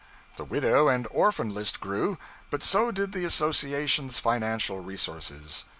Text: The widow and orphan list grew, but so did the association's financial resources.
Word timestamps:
The 0.35 0.43
widow 0.45 0.87
and 0.87 1.07
orphan 1.11 1.53
list 1.53 1.79
grew, 1.79 2.17
but 2.49 2.63
so 2.63 2.89
did 2.89 3.11
the 3.11 3.23
association's 3.23 4.17
financial 4.17 4.79
resources. 4.79 5.65